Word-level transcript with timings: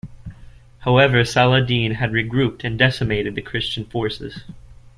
However, 0.79 1.23
Saladin 1.23 1.91
had 1.93 2.11
regrouped 2.11 2.63
and 2.63 2.75
decimated 2.75 3.35
the 3.35 3.43
Christian 3.43 3.85
forces. 3.85 4.43